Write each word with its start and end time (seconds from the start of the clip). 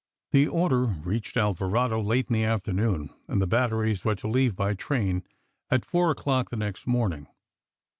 The 0.31 0.47
order 0.47 0.85
reached 0.85 1.37
Alvarado 1.37 2.01
late 2.01 2.25
in 2.27 2.33
the 2.33 2.43
afternoon, 2.43 3.11
and 3.27 3.39
the 3.39 3.45
batteries 3.45 4.03
were 4.03 4.15
to 4.15 4.27
leave 4.27 4.55
by 4.55 4.73
train 4.73 5.21
at 5.69 5.85
four 5.85 6.09
o 6.09 6.15
clock 6.15 6.49
the 6.49 6.57
next 6.57 6.87
morn 6.87 7.13
ing. 7.13 7.27